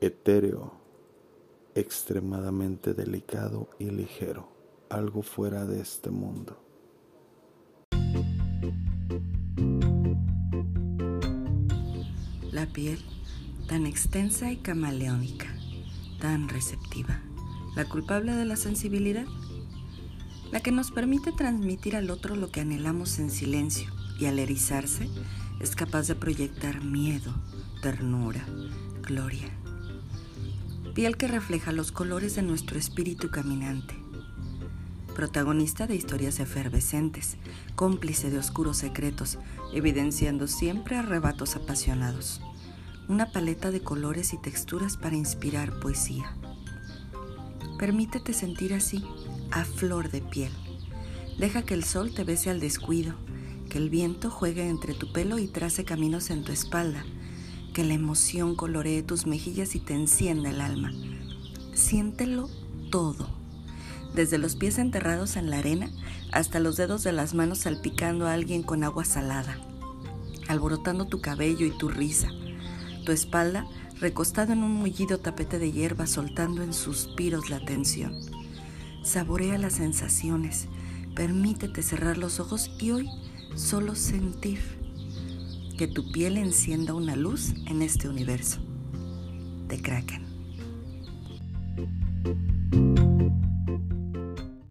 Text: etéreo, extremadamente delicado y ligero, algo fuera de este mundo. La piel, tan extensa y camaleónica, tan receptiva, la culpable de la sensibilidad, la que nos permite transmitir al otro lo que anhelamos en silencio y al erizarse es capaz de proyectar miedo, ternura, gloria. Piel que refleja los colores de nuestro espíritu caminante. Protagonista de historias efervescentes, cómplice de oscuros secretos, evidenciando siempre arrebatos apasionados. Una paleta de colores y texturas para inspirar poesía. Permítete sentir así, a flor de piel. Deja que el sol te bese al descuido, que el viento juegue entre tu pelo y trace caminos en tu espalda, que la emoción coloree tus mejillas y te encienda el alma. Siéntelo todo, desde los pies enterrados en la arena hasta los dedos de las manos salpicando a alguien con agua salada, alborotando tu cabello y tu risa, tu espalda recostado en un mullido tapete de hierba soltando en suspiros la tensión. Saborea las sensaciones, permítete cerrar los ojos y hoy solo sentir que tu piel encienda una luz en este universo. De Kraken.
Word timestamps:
etéreo, 0.00 0.72
extremadamente 1.74 2.94
delicado 2.94 3.68
y 3.78 3.90
ligero, 3.90 4.48
algo 4.90 5.22
fuera 5.22 5.64
de 5.64 5.80
este 5.80 6.10
mundo. 6.10 6.56
La 12.52 12.66
piel, 12.66 12.98
tan 13.68 13.86
extensa 13.86 14.50
y 14.52 14.56
camaleónica, 14.56 15.46
tan 16.20 16.48
receptiva, 16.48 17.20
la 17.76 17.84
culpable 17.84 18.34
de 18.34 18.44
la 18.44 18.56
sensibilidad, 18.56 19.26
la 20.52 20.60
que 20.60 20.72
nos 20.72 20.90
permite 20.90 21.32
transmitir 21.32 21.96
al 21.96 22.10
otro 22.10 22.36
lo 22.36 22.50
que 22.50 22.60
anhelamos 22.60 23.18
en 23.18 23.30
silencio 23.30 23.90
y 24.18 24.26
al 24.26 24.38
erizarse 24.38 25.08
es 25.60 25.76
capaz 25.76 26.06
de 26.06 26.14
proyectar 26.14 26.82
miedo, 26.82 27.34
ternura, 27.82 28.44
gloria. 29.02 29.48
Piel 30.98 31.16
que 31.16 31.28
refleja 31.28 31.70
los 31.70 31.92
colores 31.92 32.34
de 32.34 32.42
nuestro 32.42 32.76
espíritu 32.76 33.30
caminante. 33.30 33.94
Protagonista 35.14 35.86
de 35.86 35.94
historias 35.94 36.40
efervescentes, 36.40 37.36
cómplice 37.76 38.30
de 38.30 38.38
oscuros 38.38 38.78
secretos, 38.78 39.38
evidenciando 39.72 40.48
siempre 40.48 40.96
arrebatos 40.96 41.54
apasionados. 41.54 42.40
Una 43.06 43.30
paleta 43.30 43.70
de 43.70 43.80
colores 43.80 44.32
y 44.32 44.38
texturas 44.38 44.96
para 44.96 45.14
inspirar 45.14 45.78
poesía. 45.78 46.36
Permítete 47.78 48.32
sentir 48.32 48.74
así, 48.74 49.04
a 49.52 49.64
flor 49.64 50.10
de 50.10 50.20
piel. 50.20 50.50
Deja 51.38 51.62
que 51.62 51.74
el 51.74 51.84
sol 51.84 52.12
te 52.12 52.24
bese 52.24 52.50
al 52.50 52.58
descuido, 52.58 53.14
que 53.70 53.78
el 53.78 53.88
viento 53.88 54.30
juegue 54.30 54.68
entre 54.68 54.94
tu 54.94 55.12
pelo 55.12 55.38
y 55.38 55.46
trace 55.46 55.84
caminos 55.84 56.30
en 56.30 56.42
tu 56.42 56.50
espalda, 56.50 57.04
que 57.78 57.84
la 57.84 57.94
emoción 57.94 58.56
coloree 58.56 59.04
tus 59.04 59.24
mejillas 59.28 59.76
y 59.76 59.78
te 59.78 59.94
encienda 59.94 60.50
el 60.50 60.60
alma. 60.60 60.92
Siéntelo 61.74 62.50
todo, 62.90 63.28
desde 64.16 64.36
los 64.36 64.56
pies 64.56 64.78
enterrados 64.78 65.36
en 65.36 65.48
la 65.48 65.58
arena 65.58 65.88
hasta 66.32 66.58
los 66.58 66.76
dedos 66.76 67.04
de 67.04 67.12
las 67.12 67.34
manos 67.34 67.60
salpicando 67.60 68.26
a 68.26 68.32
alguien 68.32 68.64
con 68.64 68.82
agua 68.82 69.04
salada, 69.04 69.60
alborotando 70.48 71.06
tu 71.06 71.20
cabello 71.20 71.66
y 71.66 71.78
tu 71.78 71.88
risa, 71.88 72.32
tu 73.06 73.12
espalda 73.12 73.64
recostado 74.00 74.52
en 74.52 74.64
un 74.64 74.72
mullido 74.72 75.18
tapete 75.18 75.60
de 75.60 75.70
hierba 75.70 76.08
soltando 76.08 76.64
en 76.64 76.72
suspiros 76.72 77.48
la 77.48 77.64
tensión. 77.64 78.12
Saborea 79.04 79.56
las 79.56 79.74
sensaciones, 79.74 80.66
permítete 81.14 81.82
cerrar 81.82 82.18
los 82.18 82.40
ojos 82.40 82.72
y 82.80 82.90
hoy 82.90 83.08
solo 83.54 83.94
sentir 83.94 84.77
que 85.78 85.86
tu 85.86 86.10
piel 86.10 86.36
encienda 86.38 86.92
una 86.92 87.14
luz 87.14 87.54
en 87.66 87.82
este 87.82 88.08
universo. 88.08 88.58
De 89.68 89.80
Kraken. 89.80 90.27